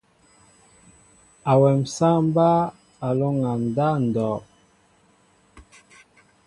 Awem 1.51 1.79
sááŋ 1.95 2.17
mbaa 2.27 2.61
lóŋgá 3.19 3.51
ndáw 3.65 3.95
ndow. 4.05 4.37